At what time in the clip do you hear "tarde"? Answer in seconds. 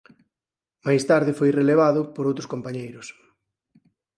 1.09-1.37